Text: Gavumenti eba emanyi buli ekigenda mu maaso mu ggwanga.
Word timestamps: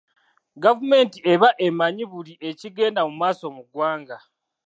Gavumenti 0.63 1.17
eba 1.33 1.49
emanyi 1.67 2.03
buli 2.11 2.33
ekigenda 2.49 3.01
mu 3.07 3.13
maaso 3.21 3.45
mu 3.55 3.63
ggwanga. 3.67 4.17